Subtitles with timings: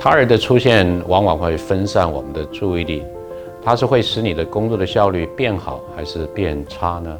[0.00, 3.02] 他人的出现往往会分散我们的注意力，
[3.60, 7.18] 它是会使你的工作的效率变好还是变差呢？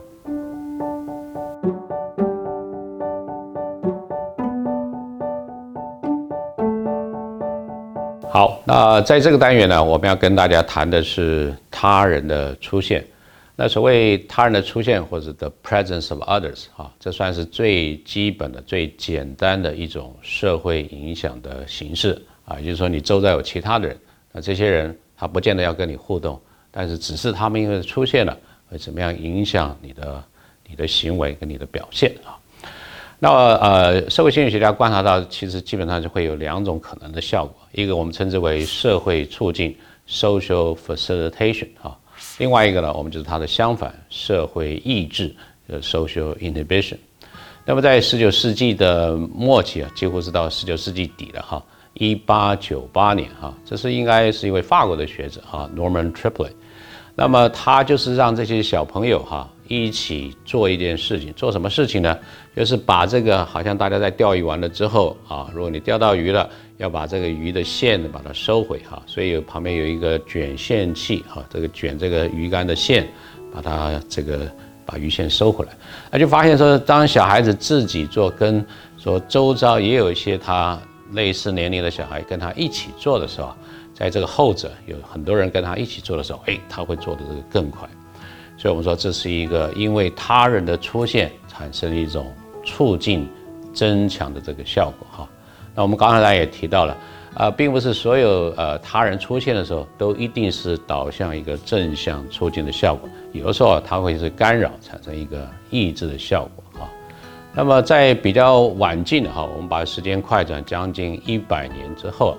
[8.31, 13.05] 好，那在这个单元呢，我们要跟大家谈的是他人的出现。
[13.61, 22.57] 那所谓他人的出现，或者 the presence of others，哈，这算是最基本的、最简单的一种社会影响的形式啊。
[22.61, 23.99] 也就是说，你周遭有其他的人，
[24.31, 28.39] 那这些人他不见得要跟你互动，但是只是他们因为出现了，
[28.71, 30.25] 会怎么样影响你的
[30.69, 32.39] 你的行为跟你的表现啊？
[33.19, 39.77] 那呃，社会心理学家观察到，其实基本上就会有两种可能的效果，一个我们称之为社会促进
[40.09, 41.99] （social facilitation） 哈。
[42.39, 45.35] 另外一个呢，我们就是它的相反，社会抑制，
[45.67, 46.97] 呃，social inhibition。
[47.65, 51.63] 那么在十九世纪的末期啊，几乎是到十九世纪底了哈，
[51.95, 56.53] 一八九八年哈，这是应该是一位法国的学者哈，Norman Triplet。
[57.19, 62.17] 那么他就是让这些小朋友哈一起做一件事情，做什么事情呢？
[62.55, 66.49] 就是把这个好像大家在钓鱼完了之后啊，如果你钓到鱼了。
[66.79, 73.05] 要把这个鱼的线，把它收回哈，所以有旁边有一个卷线器哈，这个卷这个鱼竿的线，
[73.53, 74.49] 把它这个
[74.87, 75.73] 把鱼线收回来，
[76.09, 78.65] 那就发现说，当小孩子自己做，跟
[78.97, 80.81] 说周遭也有一些他
[81.15, 83.53] 类似年龄的小孩跟他一起做的时候，
[83.99, 87.89] 在这个后者有很多人跟他一起做的时候，哎，他会做的这个更快，
[88.57, 92.33] 所以我们说这是一个因为他人的出现产生一种
[92.65, 93.29] 促进
[93.75, 95.29] 增强的这个效果哈。
[95.75, 96.97] 那我们刚才也提到了，
[97.35, 106.87] 啊，并不是所有呃他人出现的时候都一定是导向一个正向促进的效果，有的时候它会是干扰，产生一个抑制的效果啊。
[107.53, 112.39] 那么在比较晚近的哈，我们把时间快转将近一百年之后，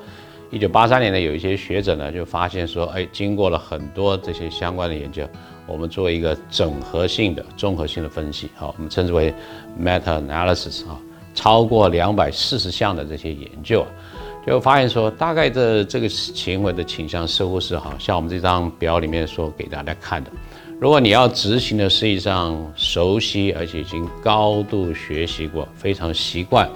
[0.52, 5.24] 一九八三年呢，有一些学者呢就发现说，哎，经过了很多这些相关的研究，
[5.68, 9.32] 我们做一个整合性的、综合性的分析，好，我们称之为
[9.80, 11.00] meta analysis 啊。
[11.36, 13.88] 超过两百四十项的这些研究啊，
[14.46, 20.32] 就发现说，大概的这个行为的倾向似乎是哈，像我们这张表里面说给大家看的，
[20.80, 26.68] 如果你要执行的是一项熟悉而且已经高度学习过、非常习惯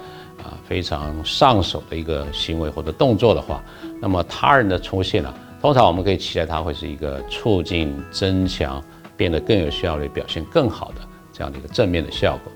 [0.44, 3.62] 啊、非常上手的一个行为或者动作的话，
[4.00, 8.82] 那么他人的出现啊，通常我们可以期待它会是一个促进、增强、
[9.16, 10.96] 变得更有效率、表现更好的
[11.32, 12.52] 这样的一个正面的效果。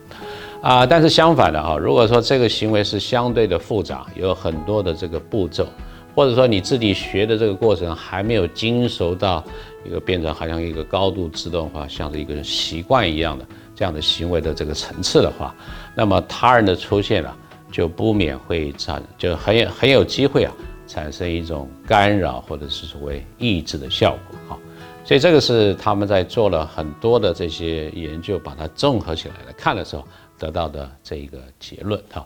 [0.60, 5.66] 啊，但是相反的哈，如果说这个行为是相对的复杂，有很多的这个步骤，
[6.14, 9.42] 或者说你自己学的这个过程还没有精熟到
[9.84, 15.54] 一个变成好像一个高度自动化，像是一个习惯一样的这样的行为的这个层次的话，
[15.94, 17.36] 那么他人的出现啊，
[17.70, 20.52] 就不免会产，就很有很有机会啊，
[20.86, 24.58] 产生一种干扰或者是所谓抑制的效果哈。
[25.04, 30.06] 所以这个是他们在做了很多的这些研究，把它综合起来来看的时候。
[30.40, 32.24] 得到的这一个结论哈，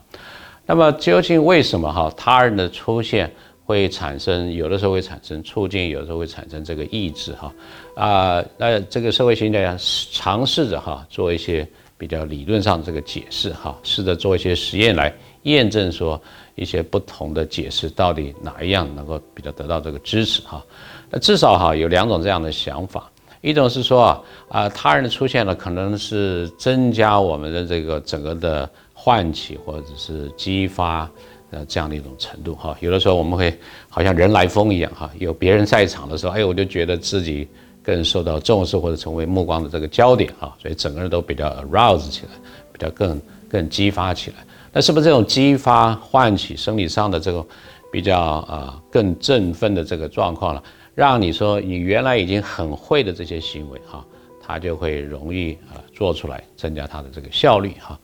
[0.67, 3.33] 那么究竟为什么哈他人的出现
[3.65, 7.51] 会产生有的时候会产生促进，有的时候会产生这个抑制哈
[7.95, 8.45] 啊？
[8.55, 9.75] 那这个社会学家
[10.11, 11.67] 尝试着哈做一些
[12.03, 16.21] 比较理论上这个解释哈，试着做一些实验来验证说
[16.53, 20.61] 一些不同的解释到底哪一样能够比较得到这个支持哈？
[21.09, 23.09] 那至少哈有两种这样的想法。
[23.39, 31.09] 一种是说啊，他人的出现了，可能是增加我们的这个整个的唤起或者是激发
[31.51, 32.75] 呃这样的一种程度哈。
[32.81, 37.47] 有的时候我们会好像人来疯一样哈，有别人在场的时候，哎，我就觉得自己
[37.83, 42.31] 更受到重视或者成为目光的这个焦点哈，所以整个人都比较 arouse 起来，
[42.71, 44.37] 比较更更激发起来。
[44.71, 47.45] 那是不是这种激发唤起生理上的这种
[47.91, 50.63] 比较啊更振奋的这个状况了？
[50.95, 54.05] 让你说你原来已经很会的这些行为哈，
[54.41, 57.99] 它就会容易啊做出来，增加它的这个效率哈。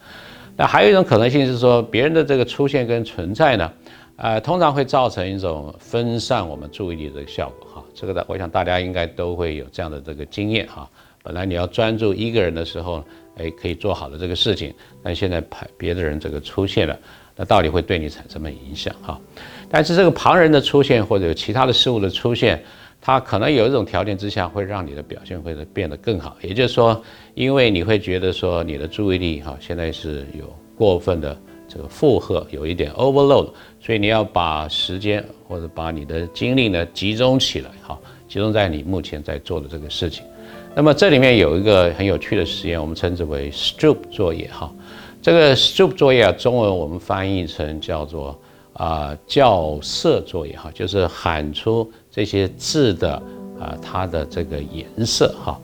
[0.55, 3.71] 那还有一种可能性是说，别人的这个出现跟存在呢，
[4.21, 7.83] 呃，通常会造成一种分散我们注意力的效果哈。
[7.93, 10.89] 这个的，我想大家应该都会有这样的这个经验哈。
[11.23, 13.01] 本来你要专注一个人的时候，
[13.37, 16.99] 哎，可以做好的这个事情，但现在派别的人这个出现了，
[17.35, 19.17] 那到底会对你产生什么影响哈？
[19.69, 22.61] 但是这个旁人的出现或者有其他的事物的出现。
[23.01, 27.01] 它可能有一种条件之下会让你的表现会变得更好，也就是说，
[27.33, 31.37] 因为你会觉得说你的注意力哈现在是有过分的
[31.69, 33.49] 这个负荷，有一点 overload，
[33.79, 40.25] 所以你要把时间或者把你的精力呢集中起来哈，集中在你目前在做的这个事情。
[40.75, 44.69] 那么这里面有一个很有趣的实验，我们称之为 Stroop 作业哈。
[45.21, 48.37] 这个 Stroop 作业啊，中文我们翻译成叫做。
[48.73, 53.11] 啊校色作业哈，就是喊出这些字的
[53.59, 55.59] 啊它的这个颜色哈。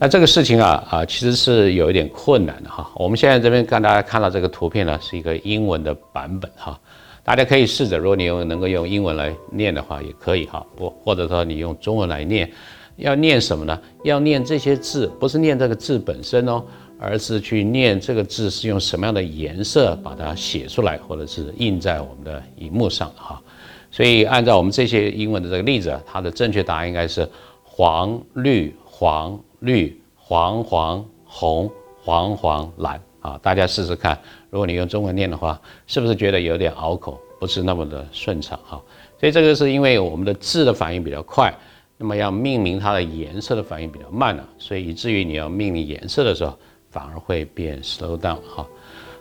[0.00, 2.88] 那这个事情啊啊其实是有一点困难的哈。
[2.94, 6.78] 我们现在这边跟大家看到这个图片呢，是一个英文的版本哈。
[7.24, 10.64] 大家可以试着，如果你用能够用英文来念的话，也可以哈。
[10.76, 12.48] 不或者说你用中文来念，
[12.96, 13.76] 要念什么呢？
[14.04, 16.62] 要念这些字，不是念这个字本身哦，
[17.00, 23.42] 而是去念这个字是用什么样的颜色把它写出来，或者是印在我们的荧幕上哈。
[23.90, 27.28] 所以按照我们这些英文的这个例子，它的正确答案应该是
[27.64, 29.38] 黄绿黄。
[29.60, 31.70] 绿、黄、黄、红、
[32.02, 33.38] 黄、黄、蓝啊！
[33.42, 34.18] 大家试试看，
[34.50, 38.80] 如果你用中文念的话，是不是觉得有点拗口，不是那么的顺畅哈？
[39.18, 41.52] 所以这个是因为我们的字的反应比较快，
[41.96, 46.56] 那么要命名它的颜色的反应比较慢了，所以以至于你要命名颜色的时候，
[46.90, 48.66] 反而会变 slow down 哈。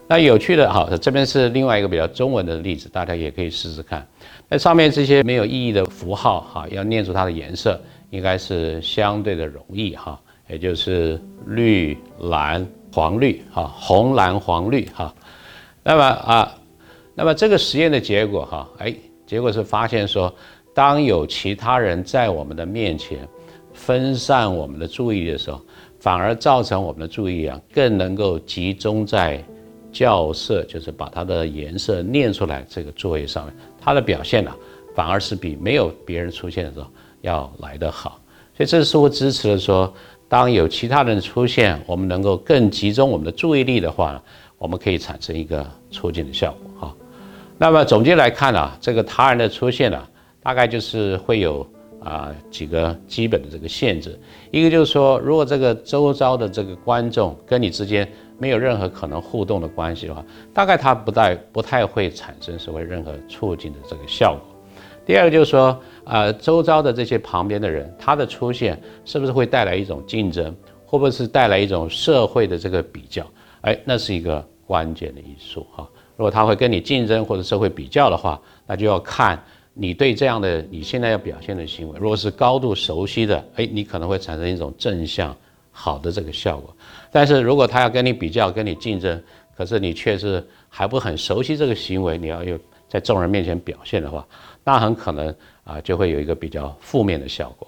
[0.08, 4.08] 那有趣的哈，这边是另外一个比较中文的例子，大家也可以试试看。
[4.48, 7.82] 那上面这些没有意义的符号哈，要念出它的颜色，
[8.12, 10.18] 应该是相对的容易哈。
[10.48, 15.14] 也就是绿、蓝、黄、绿，哈，红、蓝、黄、绿，哈。
[15.84, 16.58] 那么啊，
[17.16, 18.94] 那么这个实验的结果，哈，哎，
[19.26, 20.34] 结果是发现说，
[20.74, 23.28] 当有其他人在我们的面前
[23.74, 25.62] 分散我们的注意力的时候，
[26.00, 29.44] 反而造成我们的注意啊更能够集中在
[29.92, 34.52] 校色，就是把它的颜色念出来这个作业上面，它的表现呢，
[34.96, 36.88] 反而是比没有别人出现的时候
[37.22, 38.20] 要来得好。
[38.56, 39.94] 所以这似乎支持了说。
[40.30, 44.22] 当有其他人出现，我们能够更集中我们的注意力的话，
[44.58, 46.96] 我们可以产生一个促进的效果哈。
[47.58, 50.08] 那么总结来看呢，这个他人的出现呢，
[50.44, 51.66] 大概就是会有
[52.04, 54.20] 啊几个基本的这个限制。
[54.52, 58.08] 一个就是说，如果这个周遭的这个观众跟你之间
[58.38, 60.24] 没有任何可能互动的关系的话，
[60.54, 64.57] 大概他不太不太会产生所谓任何促进的这个效果。
[65.08, 70.54] 第二个就是说，呃，周遭的这些旁边的人，他的出现是不是会带来一种竞争，
[70.86, 73.26] 会不会是带来一种社会的这个比较？
[73.62, 75.88] 哎，那是一个关键的因素哈。
[76.18, 79.42] 如果他会跟你竞争或者社会比较的话，那就要看
[79.74, 85.34] 你对这样的你现在要表现的行为，如果是高度熟悉的，哎，你可能会产生一种正向
[85.72, 86.76] 好的这个效果。
[87.14, 89.24] 但是如果他要跟你比较、跟你竞争，
[89.56, 94.26] 可是你却是还不很熟悉这个行为，你要有在众人面前表现的话
[94.64, 97.68] 那很可能啊就会有一个比较负面的效果